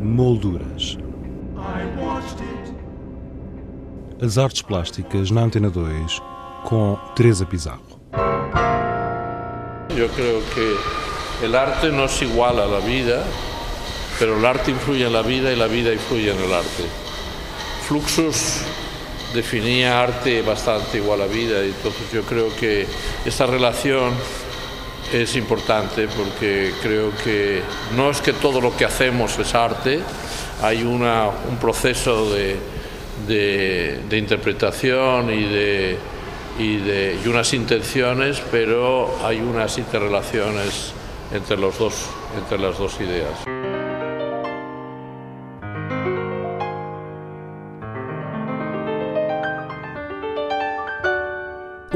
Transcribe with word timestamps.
Molduras. 0.00 0.96
As 4.22 4.38
artes 4.38 4.62
plásticas 4.62 5.32
na 5.32 5.42
Antena 5.42 5.68
2 5.68 6.22
com 6.64 6.96
Teresa 7.16 7.44
Pizarro. 7.44 8.00
Yo 9.94 10.08
creo 10.10 10.40
que 10.54 11.44
el 11.44 11.54
arte 11.56 11.90
no 11.90 12.04
es 12.04 12.22
igual 12.22 12.60
a 12.60 12.66
la 12.66 12.78
vida, 12.78 13.24
pero 14.20 14.38
el 14.38 14.46
arte 14.46 14.70
influye 14.70 15.04
en 15.04 15.12
la 15.12 15.22
vida 15.22 15.52
y 15.52 15.56
la 15.56 15.66
vida 15.66 15.92
influye 15.92 16.30
en 16.30 16.38
el 16.38 16.54
arte. 16.54 16.84
Fluxus 17.88 18.62
definía 19.34 20.00
arte 20.00 20.42
bastante 20.42 20.98
igual 20.98 21.22
a 21.22 21.26
vida, 21.26 21.60
entonces 21.62 22.12
yo 22.12 22.22
creo 22.22 22.54
que 22.54 22.86
esta 23.24 23.46
relación 23.46 24.14
es 25.12 25.36
importante 25.36 26.08
porque 26.08 26.72
creo 26.82 27.12
que 27.22 27.62
no 27.96 28.10
es 28.10 28.20
que 28.20 28.32
todo 28.32 28.60
lo 28.60 28.76
que 28.76 28.84
hacemos 28.84 29.38
es 29.38 29.54
arte, 29.54 30.00
hay 30.62 30.82
una, 30.82 31.28
un 31.48 31.56
proceso 31.58 32.30
de, 32.30 32.56
de, 33.26 34.18
interpretación 34.18 35.32
y 35.32 35.46
y, 36.58 36.76
de, 36.78 37.18
y 37.22 37.28
unas 37.28 37.52
intenciones, 37.52 38.42
pero 38.50 39.14
hay 39.22 39.40
unas 39.40 39.76
interrelaciones 39.76 40.92
entre, 41.32 41.56
los 41.56 41.78
dos, 41.78 42.06
entre 42.38 42.58
las 42.58 42.78
dos 42.78 42.98
ideas. 43.00 43.65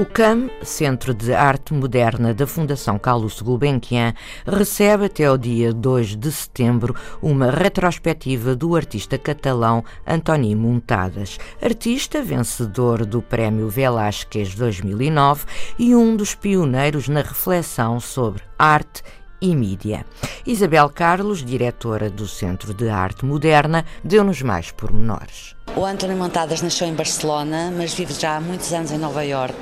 O 0.00 0.06
CAM, 0.06 0.48
Centro 0.62 1.12
de 1.12 1.34
Arte 1.34 1.74
Moderna 1.74 2.32
da 2.32 2.46
Fundação 2.46 2.98
Carlos 2.98 3.42
Gulbenkian, 3.42 4.14
recebe 4.46 5.04
até 5.04 5.30
o 5.30 5.36
dia 5.36 5.74
2 5.74 6.16
de 6.16 6.32
setembro 6.32 6.96
uma 7.20 7.50
retrospectiva 7.50 8.56
do 8.56 8.74
artista 8.74 9.18
catalão 9.18 9.84
Antoni 10.06 10.54
Montadas, 10.54 11.36
artista 11.60 12.22
vencedor 12.22 13.04
do 13.04 13.20
Prémio 13.20 13.68
Velázquez 13.68 14.54
2009 14.54 15.44
e 15.78 15.94
um 15.94 16.16
dos 16.16 16.34
pioneiros 16.34 17.06
na 17.06 17.20
reflexão 17.20 18.00
sobre 18.00 18.42
arte 18.58 19.02
e 19.38 19.54
mídia. 19.54 20.06
Isabel 20.46 20.88
Carlos, 20.88 21.44
diretora 21.44 22.08
do 22.08 22.26
Centro 22.26 22.72
de 22.72 22.88
Arte 22.88 23.26
Moderna, 23.26 23.84
deu-nos 24.02 24.40
mais 24.40 24.70
pormenores. 24.70 25.54
O 25.76 25.86
António 25.86 26.16
Montadas 26.16 26.62
nasceu 26.62 26.88
em 26.88 26.94
Barcelona, 26.94 27.72
mas 27.74 27.94
vive 27.94 28.12
já 28.12 28.36
há 28.36 28.40
muitos 28.40 28.72
anos 28.72 28.90
em 28.90 28.98
Nova 28.98 29.24
York, 29.24 29.56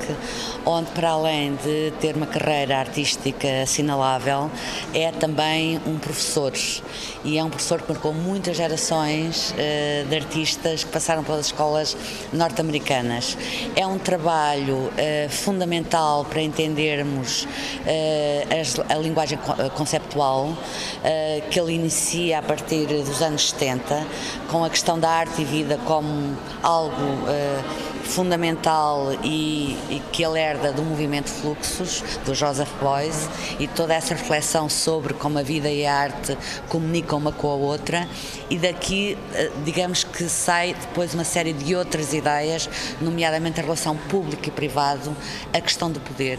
onde 0.65 0.91
para 0.93 1.11
além 1.11 1.55
de 1.57 1.93
ter 2.01 2.17
uma 2.17 2.27
carreira 2.27 2.79
artística 2.79 3.47
assinalável, 3.63 4.51
é 4.95 5.13
também 5.13 5.79
um 5.87 5.99
professor. 5.99 6.53
E 7.25 7.37
é 7.37 7.45
um 7.45 7.51
professor 7.51 7.83
que 7.83 7.93
marcou 7.93 8.15
muitas 8.15 8.57
gerações 8.57 9.53
uh, 9.53 10.09
de 10.09 10.17
artistas 10.17 10.83
que 10.83 10.91
passaram 10.91 11.23
pelas 11.23 11.47
escolas 11.47 11.95
norte-americanas. 12.33 13.37
É 13.77 13.87
um 13.87 13.99
trabalho 13.99 14.77
uh, 14.77 15.29
fundamental 15.29 16.25
para 16.25 16.41
entendermos 16.41 17.45
uh, 17.45 18.89
a, 18.89 18.95
a, 18.95 18.99
linguagem 18.99 19.39
conceptual 19.77 20.57
que 21.51 21.59
ele 21.59 21.73
inicia 21.73 22.39
a 22.39 22.43
partir 22.43 22.87
dos 22.87 23.23
anos 23.23 23.51
70, 23.51 24.07
com 24.51 24.65
a 24.65 24.71
questão 24.71 24.99
da 24.99 25.09
arte 25.09 25.43
e 25.43 25.45
vida 25.45 25.79
como 25.85 25.98
como 25.99 26.37
algo 26.63 26.95
uh, 26.95 28.05
fundamental 28.05 29.13
e, 29.25 29.77
e, 29.91 30.01
que 30.13 30.25
ele 30.25 30.39
herda 30.39 30.73
do 30.73 30.81
movimento 30.81 31.29
Fluxos, 31.29 32.05
do 32.25 32.37
Joseph 32.37 32.71
Beuys, 32.81 33.29
e 33.59 33.67
toda 33.67 33.95
essa 33.95 34.15
reflexão 34.15 34.69
sobre 34.69 35.13
como 35.13 35.41
a 35.41 35.43
vida 35.43 35.69
e 35.69 35.85
a 35.85 35.93
arte 35.93 36.39
comunicam 36.69 37.19
uma 37.19 37.33
com 37.33 37.51
a 37.51 37.55
outra, 37.55 38.09
e 38.49 38.57
daqui, 38.57 39.19
uh, 39.33 39.65
digamos 39.65 40.05
que 40.05 40.29
sai 40.29 40.73
depois 40.75 41.15
uma 41.15 41.25
série 41.25 41.53
de 41.53 41.75
outras 41.75 42.13
ideias, 42.13 42.71
nomeadamente 43.01 43.59
a 43.59 43.65
relação 43.65 43.97
público 43.97 44.47
e 44.47 44.53
privado, 44.53 45.17
a 45.53 45.61
questão 45.61 45.91
do 45.91 45.99
poder, 45.99 46.39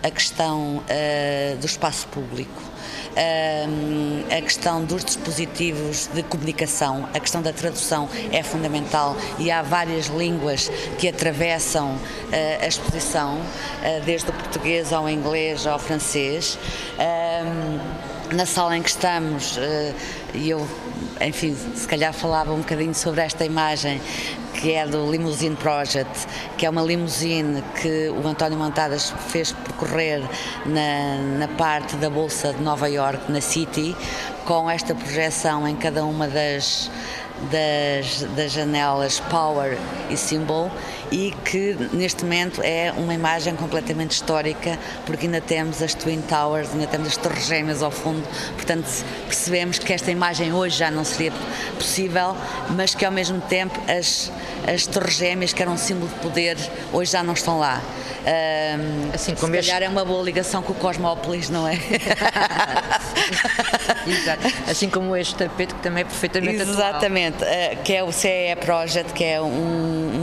a 0.00 0.10
questão 0.12 0.76
uh, 0.76 1.56
do 1.56 1.66
espaço 1.66 2.06
público 2.06 2.71
a 4.30 4.40
questão 4.42 4.84
dos 4.84 5.04
dispositivos 5.04 6.08
de 6.12 6.22
comunicação, 6.22 7.08
a 7.12 7.20
questão 7.20 7.42
da 7.42 7.52
tradução 7.52 8.08
é 8.30 8.42
fundamental 8.42 9.16
e 9.38 9.50
há 9.50 9.62
várias 9.62 10.06
línguas 10.06 10.70
que 10.98 11.08
atravessam 11.08 11.98
a 12.60 12.66
exposição, 12.66 13.38
desde 14.04 14.30
o 14.30 14.32
português 14.32 14.92
ao 14.92 15.08
inglês 15.08 15.66
ao 15.66 15.78
francês. 15.78 16.58
Na 18.32 18.46
sala 18.46 18.76
em 18.76 18.82
que 18.82 18.88
estamos, 18.88 19.58
e 20.32 20.48
eu, 20.48 20.66
enfim, 21.20 21.54
se 21.74 21.86
calhar 21.86 22.14
falava 22.14 22.52
um 22.52 22.58
bocadinho 22.58 22.94
sobre 22.94 23.20
esta 23.20 23.44
imagem, 23.44 24.00
que 24.54 24.72
é 24.72 24.86
do 24.86 25.10
Limousine 25.10 25.56
Project, 25.56 26.26
que 26.62 26.66
é 26.66 26.70
uma 26.70 26.82
limusine 26.82 27.60
que 27.80 28.08
o 28.10 28.24
António 28.24 28.56
Montadas 28.56 29.12
fez 29.30 29.50
percorrer 29.50 30.22
na, 30.64 31.16
na 31.40 31.48
parte 31.48 31.96
da 31.96 32.08
Bolsa 32.08 32.52
de 32.52 32.62
Nova 32.62 32.88
York, 32.88 33.32
na 33.32 33.40
City, 33.40 33.96
com 34.44 34.70
esta 34.70 34.94
projeção 34.94 35.66
em 35.66 35.74
cada 35.74 36.04
uma 36.04 36.28
das, 36.28 36.88
das, 37.50 38.22
das 38.36 38.52
janelas 38.52 39.18
Power 39.28 39.76
e 40.08 40.16
Symbol 40.16 40.70
e 41.12 41.32
que 41.44 41.76
neste 41.92 42.24
momento 42.24 42.62
é 42.62 42.90
uma 42.96 43.12
imagem 43.12 43.54
completamente 43.54 44.12
histórica, 44.12 44.78
porque 45.04 45.26
ainda 45.26 45.42
temos 45.42 45.82
as 45.82 45.92
Twin 45.94 46.22
Towers, 46.22 46.70
ainda 46.72 46.86
temos 46.86 47.08
as 47.08 47.16
Torres 47.18 47.46
Gêmeas 47.46 47.82
ao 47.82 47.90
fundo, 47.90 48.26
portanto 48.54 48.88
percebemos 49.26 49.78
que 49.78 49.92
esta 49.92 50.10
imagem 50.10 50.54
hoje 50.54 50.78
já 50.78 50.90
não 50.90 51.04
seria 51.04 51.32
possível, 51.74 52.34
mas 52.70 52.94
que 52.94 53.04
ao 53.04 53.12
mesmo 53.12 53.42
tempo 53.42 53.78
as, 53.86 54.32
as 54.66 54.86
Torres 54.86 55.16
Gêmeas, 55.16 55.52
que 55.52 55.60
eram 55.60 55.74
um 55.74 55.78
símbolo 55.78 56.08
de 56.08 56.14
poder, 56.20 56.56
hoje 56.92 57.12
já 57.12 57.22
não 57.22 57.34
estão 57.34 57.58
lá. 57.58 57.82
Um, 58.22 59.10
assim 59.12 59.34
como 59.34 59.52
se 59.52 59.58
este... 59.58 59.72
calhar 59.72 59.88
é 59.88 59.88
uma 59.90 60.04
boa 60.04 60.22
ligação 60.22 60.62
com 60.62 60.72
o 60.72 60.76
Cosmópolis, 60.76 61.50
não 61.50 61.66
é? 61.66 61.74
Exato. 64.06 64.46
Assim 64.70 64.88
como 64.88 65.16
este 65.16 65.34
tapete 65.34 65.74
que 65.74 65.80
também 65.80 66.02
é 66.02 66.04
perfeitamente 66.04 66.62
Exatamente, 66.62 67.42
atual. 67.42 67.72
Uh, 67.72 67.82
que 67.82 67.92
é 67.92 68.04
o 68.04 68.12
CEE 68.12 68.54
Project, 68.56 69.12
que 69.12 69.24
é 69.24 69.42
um 69.42 70.21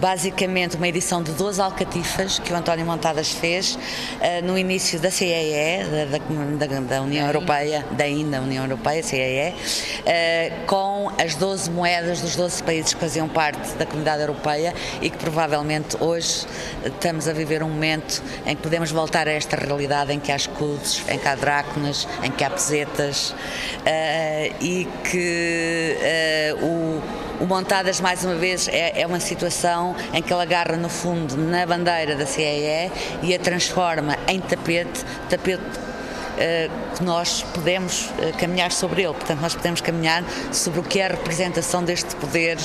basicamente 0.00 0.76
uma 0.76 0.88
edição 0.88 1.22
de 1.22 1.32
12 1.32 1.60
alcatifas 1.60 2.38
que 2.38 2.52
o 2.52 2.56
António 2.56 2.84
Montadas 2.84 3.30
fez 3.30 3.74
uh, 3.74 4.44
no 4.44 4.58
início 4.58 5.00
da 5.00 5.10
CEE, 5.10 5.84
da, 5.84 6.18
da, 6.66 6.80
da 6.80 7.02
União 7.02 7.26
Europeia, 7.26 7.84
da 7.92 8.04
ainda 8.04 8.40
União 8.40 8.64
Europeia, 8.64 9.02
CEE, 9.02 9.50
uh, 9.50 10.66
com 10.66 11.10
as 11.18 11.34
12 11.34 11.70
moedas 11.70 12.20
dos 12.20 12.36
12 12.36 12.62
países 12.62 12.94
que 12.94 13.00
faziam 13.00 13.28
parte 13.28 13.74
da 13.74 13.86
comunidade 13.86 14.22
europeia 14.22 14.74
e 15.00 15.10
que 15.10 15.18
provavelmente 15.18 15.96
hoje 16.00 16.46
estamos 16.84 17.28
a 17.28 17.32
viver 17.32 17.62
um 17.62 17.68
momento 17.68 18.22
em 18.44 18.54
que 18.54 18.62
podemos 18.62 18.90
voltar 18.90 19.26
a 19.28 19.32
esta 19.32 19.56
realidade 19.56 20.12
em 20.12 20.20
que 20.20 20.30
há 20.30 20.36
escudos, 20.36 21.02
em 21.08 21.18
que 21.18 21.28
há 21.28 21.34
dráconas, 21.34 22.06
em 22.22 22.30
que 22.30 22.44
há 22.44 22.50
pesetas 22.50 23.30
uh, 23.30 24.54
e 24.60 24.86
que 25.04 25.96
o 26.60 26.85
o 27.40 27.46
Montadas, 27.46 28.00
mais 28.00 28.24
uma 28.24 28.34
vez, 28.34 28.68
é, 28.68 29.00
é, 29.00 29.06
uma 29.06 29.20
situação 29.20 29.94
em 30.12 30.22
que 30.22 30.32
ele 30.32 30.42
agarra 30.42 30.76
no 30.76 30.88
fundo 30.88 31.36
na 31.36 31.66
bandeira 31.66 32.14
da 32.14 32.26
CEE 32.26 32.90
e 33.22 33.34
a 33.34 33.38
transforma 33.38 34.16
em 34.26 34.40
tapete, 34.40 35.04
tapete 35.28 35.62
uh, 35.62 36.96
que 36.96 37.02
nós 37.02 37.42
podemos 37.54 38.06
uh, 38.06 38.36
caminhar 38.38 38.72
sobre 38.72 39.02
ele. 39.02 39.14
Portanto, 39.14 39.40
nós 39.40 39.54
podemos 39.54 39.80
caminhar 39.80 40.24
sobre 40.52 40.80
o 40.80 40.82
que 40.82 41.00
é 41.00 41.06
a 41.06 41.08
representação 41.08 41.82
deste 41.82 42.14
poder. 42.16 42.58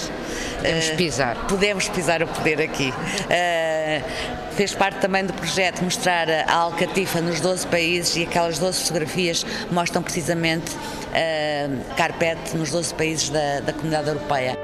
Podemos 0.58 0.90
uh, 0.90 0.96
pisar. 0.96 1.36
Podemos 1.48 1.90
pisar 1.90 2.24
o 2.24 2.28
poder 2.28 2.62
aqui. 2.62 2.94
fez 4.56 4.74
parte 4.74 5.00
também 5.00 5.26
do 5.26 5.34
projeto 5.34 5.84
mostrar 5.84 6.30
a 6.30 6.54
Alcatifa 6.54 7.22
nos 7.22 7.40
12 7.40 7.68
países 7.68 8.16
e 8.16 8.24
aquelas 8.24 8.60
12 8.60 8.82
fotografias 8.82 9.46
mostram 9.72 10.04
precisamente 10.04 10.72
uh, 10.72 11.96
carpete 11.96 12.56
nos 12.56 12.72
12 12.72 12.94
países 12.94 13.30
da, 13.30 13.62
da 13.62 13.74
comunidade 13.74 14.10
europeia. 14.10 14.61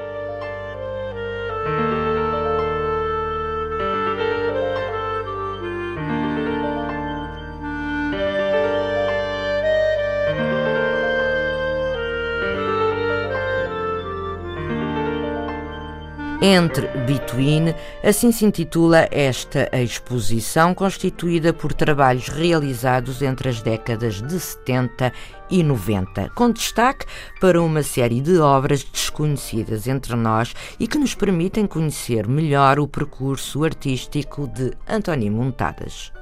Entre 16.40 16.86
Between, 17.04 17.74
assim 18.04 18.30
se 18.30 18.44
intitula 18.44 19.08
esta 19.10 19.68
exposição, 19.72 20.72
constituída 20.72 21.52
por 21.52 21.72
trabalhos 21.72 22.28
realizados 22.28 23.22
entre 23.22 23.48
as 23.48 23.60
décadas 23.60 24.22
de 24.22 24.38
70 24.38 25.12
e 25.50 25.64
90, 25.64 26.30
com 26.36 26.52
destaque 26.52 27.06
para 27.40 27.60
uma 27.60 27.82
série 27.82 28.20
de 28.20 28.38
obras 28.38 28.84
desconhecidas 28.84 29.88
entre 29.88 30.14
nós 30.14 30.54
e 30.78 30.86
que 30.86 30.96
nos 30.96 31.12
permitem 31.12 31.66
conhecer 31.66 32.28
melhor 32.28 32.78
o 32.78 32.86
percurso 32.86 33.64
artístico 33.64 34.46
de 34.46 34.70
António 34.86 35.32
Montadas. 35.32 36.12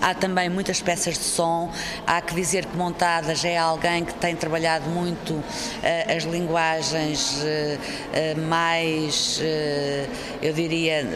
Há 0.00 0.14
também 0.14 0.48
muitas 0.48 0.82
peças 0.82 1.14
de 1.14 1.24
som. 1.24 1.70
Há 2.06 2.20
que 2.20 2.34
dizer 2.34 2.66
que 2.66 2.76
Montadas 2.76 3.44
é 3.44 3.56
alguém 3.56 4.04
que 4.04 4.14
tem 4.14 4.36
trabalhado 4.36 4.88
muito 4.90 5.34
uh, 5.34 5.44
as 6.16 6.24
linguagens 6.24 7.42
uh, 7.42 8.36
uh, 8.36 8.40
mais, 8.48 9.40
eu 10.42 10.52
diria, 10.52 11.06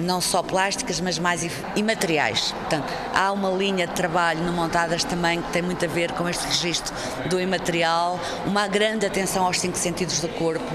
não 0.00 0.20
só 0.20 0.42
plásticas, 0.42 1.00
mas 1.00 1.18
mais 1.18 1.46
imateriais. 1.76 2.52
Portanto, 2.52 2.92
há 3.14 3.32
uma 3.32 3.50
linha 3.50 3.86
de 3.86 3.94
trabalho 3.94 4.42
no 4.42 4.52
Montadas 4.52 5.04
também 5.04 5.40
que 5.42 5.50
tem 5.52 5.62
muito 5.62 5.84
a 5.84 5.88
ver 5.88 6.12
com 6.12 6.28
este 6.28 6.46
registro 6.46 6.94
do 7.28 7.40
imaterial, 7.40 8.18
uma 8.46 8.66
grande 8.66 9.06
atenção 9.06 9.44
aos 9.44 9.60
cinco 9.60 9.76
sentidos 9.76 10.20
do 10.20 10.28
corpo 10.28 10.74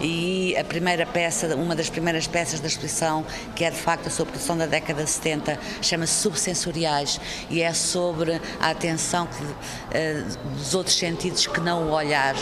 e 0.00 0.56
a 0.56 0.64
primeira 0.64 1.06
peça, 1.06 1.54
uma 1.56 1.74
das 1.74 1.88
primeiras 1.88 2.26
peças 2.26 2.60
da 2.60 2.66
exposição, 2.66 3.24
que 3.54 3.64
é 3.64 3.70
de 3.70 3.78
facto 3.78 4.06
a 4.06 4.10
sua 4.10 4.26
produção 4.26 4.56
da 4.56 4.66
década 4.66 5.04
de 5.04 5.10
70, 5.10 5.58
chama-se 5.80 6.14
Subsensoriais 6.14 7.20
e 7.50 7.62
é 7.62 7.72
sobre 7.72 8.40
a 8.60 8.70
atenção 8.70 9.26
que, 9.26 9.42
uh, 9.42 10.56
dos 10.56 10.74
outros 10.74 10.96
sentidos 10.96 11.46
que 11.46 11.60
não 11.60 11.88
o 11.88 11.92
olhar, 11.92 12.34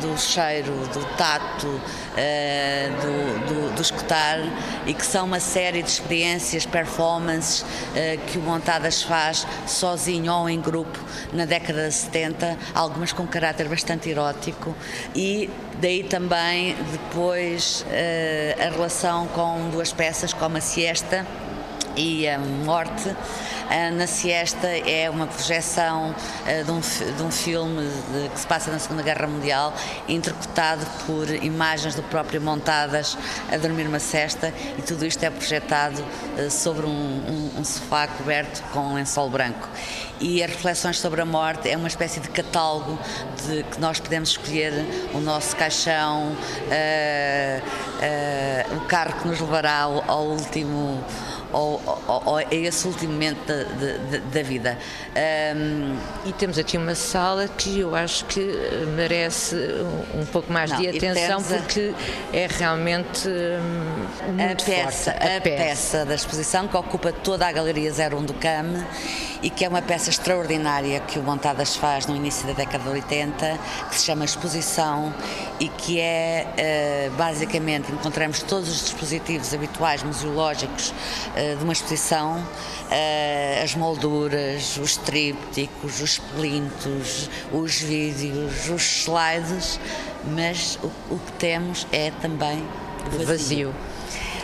do 0.00 0.18
cheiro, 0.18 0.72
do 0.92 1.04
tato, 1.16 1.66
uh, 1.66 1.80
do, 3.00 3.46
do, 3.46 3.74
do 3.74 3.82
escutar 3.82 4.38
e 4.86 4.94
que 4.94 5.04
são 5.04 5.26
uma 5.26 5.40
série 5.40 5.82
de 5.82 5.88
experiências, 5.88 6.64
performances 6.64 7.62
uh, 7.62 7.64
que 8.26 8.38
o 8.38 8.40
Montadas 8.42 9.02
faz 9.02 9.46
sozinho 9.66 10.32
ou 10.32 10.48
em 10.48 10.60
grupo 10.60 10.98
na 11.32 11.44
década 11.44 11.88
de 11.88 11.94
70, 11.94 12.56
algumas 12.74 13.12
com 13.12 13.26
caráter 13.26 13.68
bastante 13.68 14.08
erótico. 14.08 14.74
E 15.14 15.50
daí 15.80 16.04
também 16.04 16.76
depois 16.90 17.84
uh, 17.88 18.66
a 18.66 18.70
relação 18.70 19.26
com 19.28 19.68
duas 19.70 19.92
peças 19.92 20.32
como 20.32 20.56
a 20.56 20.60
Siesta 20.60 21.26
e 21.96 22.28
a 22.28 22.38
Morte 22.38 23.14
na 23.94 24.06
Siesta 24.06 24.66
é 24.66 25.08
uma 25.08 25.26
projeção 25.26 26.14
eh, 26.46 26.62
de 26.62 26.70
um, 26.70 26.80
de 26.80 27.22
um 27.22 27.30
filme 27.30 27.82
de, 28.12 28.28
que 28.28 28.38
se 28.38 28.46
passa 28.46 28.70
na 28.70 28.78
Segunda 28.78 29.02
Guerra 29.02 29.26
Mundial, 29.26 29.72
interpretado 30.06 30.84
por 31.06 31.28
imagens 31.30 31.94
do 31.94 32.02
próprio 32.02 32.40
montadas 32.40 33.16
a 33.50 33.56
dormir 33.56 33.86
uma 33.86 33.98
cesta 33.98 34.52
e 34.78 34.82
tudo 34.82 35.06
isto 35.06 35.22
é 35.24 35.30
projetado 35.30 36.04
eh, 36.36 36.50
sobre 36.50 36.84
um, 36.84 36.90
um, 36.90 37.60
um 37.60 37.64
sofá 37.64 38.06
coberto 38.06 38.62
com 38.72 38.80
um 38.80 38.94
lençol 38.94 39.30
branco. 39.30 39.66
E 40.20 40.42
as 40.42 40.50
reflexões 40.50 41.00
sobre 41.00 41.20
a 41.20 41.24
morte 41.24 41.68
é 41.68 41.76
uma 41.76 41.88
espécie 41.88 42.20
de 42.20 42.28
catálogo 42.28 42.96
de 43.46 43.64
que 43.64 43.80
nós 43.80 43.98
podemos 43.98 44.28
escolher 44.30 44.72
o 45.12 45.18
nosso 45.18 45.56
caixão, 45.56 46.28
uh, 46.28 47.62
uh, 48.70 48.76
o 48.76 48.80
carro 48.82 49.14
que 49.20 49.26
nos 49.26 49.40
levará 49.40 49.80
ao, 49.80 50.04
ao 50.08 50.26
último 50.26 51.02
ou, 51.52 51.80
ou, 52.06 52.22
ou 52.26 52.36
a 52.36 52.44
esse 52.50 52.86
último 52.86 53.12
momento 53.12 53.46
da, 53.46 53.64
da, 53.64 54.24
da 54.24 54.42
vida. 54.42 54.78
Um, 55.56 55.96
e 56.24 56.32
temos 56.32 56.58
aqui 56.58 56.76
uma 56.76 56.94
sala 56.94 57.48
que 57.48 57.80
eu 57.80 57.94
acho 57.94 58.24
que 58.26 58.40
merece 58.96 59.56
um, 60.14 60.24
pouco 60.26 60.52
mais 60.52 60.70
não, 60.70 60.80
de 60.80 60.88
atenção 60.88 61.42
porque 61.42 61.94
é 62.32 62.48
realmente 62.50 63.28
um, 63.28 64.52
a 64.52 64.54
peça, 64.64 65.10
a, 65.12 65.36
a 65.36 65.40
peça. 65.40 65.40
peça 65.40 66.04
da 66.04 66.14
exposição 66.14 66.66
que 66.66 66.76
ocupa 66.76 67.12
toda 67.12 67.46
a 67.46 67.52
Galeria 67.52 67.92
01 67.92 68.24
do 68.24 68.34
CAM 68.34 68.84
e 69.42 69.50
que 69.50 69.64
é 69.64 69.68
uma 69.68 69.82
peça 69.82 70.08
extraordinária 70.08 71.00
que 71.00 71.18
o 71.18 71.22
Montadas 71.22 71.74
faz 71.74 72.06
no 72.06 72.14
início 72.14 72.46
da 72.46 72.52
década 72.52 72.84
de 72.84 72.90
80, 72.90 73.58
que 73.90 73.96
se 73.96 74.06
chama 74.06 74.24
Exposição 74.24 75.12
e 75.58 75.68
que 75.68 76.00
é, 76.00 76.46
uh, 77.10 77.16
basicamente, 77.16 77.90
encontramos 77.90 78.42
todos 78.42 78.68
os 78.68 78.84
dispositivos 78.84 79.52
habituais 79.52 80.02
museológicos 80.02 80.94
de 81.56 81.64
uma 81.64 81.72
exposição, 81.72 82.38
uh, 82.38 83.62
as 83.62 83.74
molduras, 83.74 84.76
os 84.76 84.96
trípticos, 84.96 86.00
os 86.00 86.18
plintos, 86.18 87.28
os 87.52 87.80
vídeos, 87.80 88.68
os 88.68 88.82
slides, 88.82 89.80
mas 90.24 90.78
o, 90.82 91.14
o 91.14 91.18
que 91.18 91.32
temos 91.32 91.86
é 91.92 92.10
também 92.20 92.62
vazio. 93.10 93.26
vazio. 93.26 93.74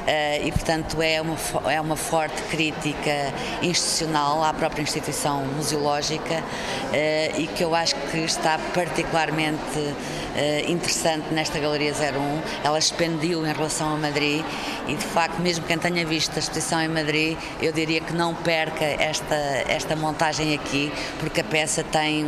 Uh, 0.00 0.46
e, 0.46 0.52
portanto, 0.52 1.02
é 1.02 1.20
uma, 1.20 1.36
é 1.70 1.80
uma 1.80 1.96
forte 1.96 2.40
crítica 2.44 3.32
institucional 3.62 4.42
à 4.42 4.52
própria 4.54 4.82
instituição 4.82 5.44
museológica 5.44 6.38
uh, 6.38 7.40
e 7.40 7.46
que 7.46 7.62
eu 7.62 7.74
acho 7.74 7.94
que 8.10 8.18
está 8.18 8.58
particularmente 8.72 9.78
uh, 9.78 10.70
interessante 10.70 11.32
nesta 11.32 11.58
Galeria 11.58 11.92
01. 11.92 12.64
Ela 12.64 12.78
expandiu 12.78 13.46
em 13.46 13.52
relação 13.52 13.94
a 13.94 13.96
Madrid 13.96 14.44
e, 14.86 14.94
de 14.94 15.04
facto, 15.04 15.40
mesmo 15.40 15.64
quem 15.66 15.78
tenha 15.78 16.06
visto 16.06 16.34
a 16.36 16.38
exposição 16.38 16.80
em 16.80 16.88
Madrid, 16.88 17.36
eu 17.60 17.72
diria 17.72 18.00
que 18.00 18.12
não 18.12 18.34
perca 18.34 18.84
esta, 18.84 19.34
esta 19.68 19.94
montagem 19.94 20.54
aqui, 20.54 20.92
porque 21.18 21.40
a 21.40 21.44
peça 21.44 21.82
tem 21.82 22.24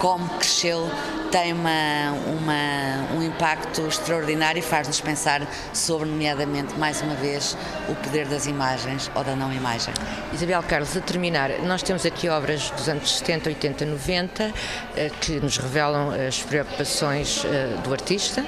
como 0.00 0.26
cresceu 0.30 0.90
tem 1.30 1.52
uma, 1.52 2.10
uma, 2.26 3.16
um 3.16 3.22
impacto 3.22 3.82
extraordinário 3.82 4.58
e 4.58 4.62
faz-nos 4.62 5.00
pensar 5.00 5.46
sobre, 5.72 6.08
nomeadamente, 6.08 6.74
mais 6.76 7.00
uma 7.02 7.14
vez, 7.14 7.56
o 7.88 7.94
poder 7.94 8.26
das 8.26 8.46
imagens 8.46 9.08
ou 9.14 9.22
da 9.22 9.36
não 9.36 9.52
imagem. 9.52 9.94
Isabel 10.32 10.60
Carlos, 10.64 10.96
a 10.96 11.00
terminar, 11.00 11.50
nós 11.60 11.82
temos 11.82 12.04
aqui 12.04 12.28
obras 12.28 12.70
dos 12.70 12.88
anos 12.88 13.18
70, 13.18 13.50
80, 13.50 13.84
90 13.84 14.54
que 15.20 15.38
nos 15.38 15.58
revelam 15.58 16.10
as 16.10 16.42
preocupações 16.42 17.44
eh, 17.44 17.76
do 17.84 17.92
artista. 17.92 18.44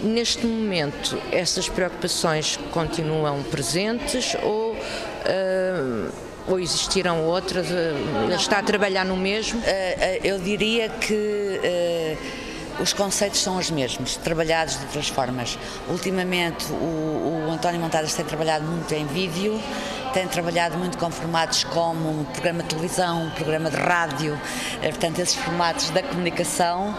Neste 0.00 0.46
momento, 0.46 1.20
essas 1.32 1.68
preocupações 1.68 2.58
continuam 2.72 3.42
presentes 3.42 4.36
ou. 4.42 4.72
Uh, 4.74 6.33
ou 6.46 6.58
existiram 6.58 7.24
outras? 7.24 7.70
Eh, 7.70 8.34
está 8.34 8.58
a 8.58 8.62
trabalhar 8.62 9.04
no 9.04 9.16
mesmo? 9.16 9.60
Eh, 9.64 9.96
eh, 9.98 10.20
eu 10.22 10.38
diria 10.38 10.88
que 10.88 11.60
os 12.80 12.92
conceitos 12.92 13.40
são 13.40 13.56
os 13.56 13.70
mesmos, 13.70 14.16
trabalhados 14.16 14.76
de 14.76 14.84
outras 14.86 15.08
formas. 15.08 15.58
Ultimamente, 15.88 16.66
o, 16.72 17.46
o 17.46 17.50
António 17.50 17.80
Montadas 17.80 18.14
tem 18.14 18.24
trabalhado 18.24 18.64
muito 18.64 18.92
em 18.92 19.06
vídeo, 19.06 19.60
tem 20.14 20.28
trabalhado 20.28 20.78
muito 20.78 20.96
com 20.96 21.10
formatos 21.10 21.64
como 21.64 22.20
um 22.20 22.24
programa 22.24 22.62
de 22.62 22.68
televisão, 22.68 23.24
um 23.24 23.30
programa 23.30 23.68
de 23.68 23.76
rádio, 23.76 24.40
portanto, 24.80 25.18
esses 25.18 25.34
formatos 25.34 25.90
da 25.90 26.04
comunicação, 26.04 26.94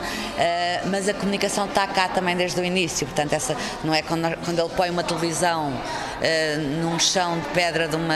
mas 0.91 1.07
a 1.07 1.13
comunicação 1.13 1.65
está 1.65 1.87
cá 1.87 2.09
também 2.09 2.35
desde 2.35 2.59
o 2.59 2.65
início, 2.65 3.07
portanto, 3.07 3.31
essa 3.31 3.55
não 3.85 3.93
é 3.93 4.01
quando, 4.01 4.35
quando 4.43 4.59
ele 4.59 4.69
põe 4.75 4.89
uma 4.89 5.03
televisão 5.03 5.73
num 6.81 6.99
chão 6.99 7.39
de 7.39 7.45
pedra 7.47 7.87
de 7.87 7.95
uma 7.95 8.15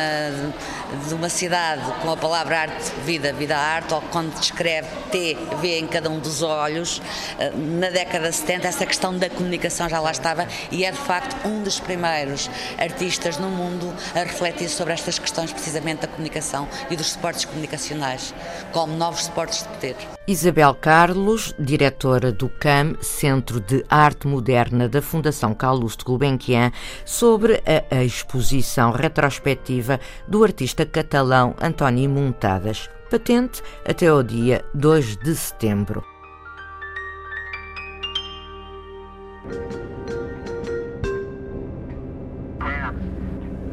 de 1.07 1.13
uma 1.13 1.29
cidade 1.29 1.81
com 2.01 2.11
a 2.11 2.17
palavra 2.17 2.61
arte, 2.61 2.91
vida, 3.05 3.31
vida, 3.31 3.55
arte, 3.55 3.93
ou 3.93 4.01
quando 4.01 4.33
descreve 4.39 4.87
T, 5.11 5.37
vê 5.61 5.79
em 5.79 5.87
cada 5.87 6.09
um 6.09 6.19
dos 6.19 6.41
olhos, 6.41 7.01
eh, 7.37 7.51
na 7.56 7.89
década 7.89 8.29
de 8.29 8.35
70 8.35 8.68
essa 8.68 8.85
questão 8.85 9.15
da 9.15 9.29
comunicação 9.29 9.87
já 9.87 9.99
lá 9.99 10.11
estava 10.11 10.47
e 10.71 10.83
é 10.83 10.91
de 10.91 10.97
facto 10.97 11.47
um 11.47 11.61
dos 11.61 11.79
primeiros 11.79 12.49
artistas 12.77 13.37
no 13.37 13.49
mundo 13.49 13.94
a 14.15 14.19
refletir 14.19 14.69
sobre 14.69 14.88
estas 14.93 15.19
questões 15.19 15.51
precisamente 15.51 16.01
da 16.01 16.07
comunicação 16.07 16.67
e 16.89 16.95
dos 16.95 17.07
suportes 17.11 17.45
comunicacionais, 17.45 18.33
como 18.71 18.95
novos 18.95 19.25
suportes 19.25 19.63
de 19.63 19.69
poder. 19.69 19.95
Isabel 20.27 20.75
Carlos, 20.75 21.55
diretora 21.57 22.31
do 22.31 22.49
CAM, 22.49 22.95
Centro 23.01 23.59
de 23.59 23.83
Arte 23.89 24.27
Moderna 24.27 24.87
da 24.87 25.01
Fundação 25.01 25.53
Calouste 25.53 26.03
Gulbenkian, 26.03 26.71
sobre 27.05 27.61
a 27.91 28.03
exposição 28.03 28.91
retrospectiva 28.91 29.99
do 30.27 30.43
artista 30.43 30.85
catalão 30.85 31.55
Antoni 31.61 32.07
Montadas, 32.07 32.89
patente 33.09 33.61
até 33.87 34.07
ao 34.07 34.21
dia 34.21 34.63
2 34.73 35.17
de 35.17 35.35
setembro. 35.35 36.05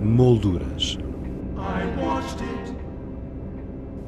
Molduras. 0.00 0.96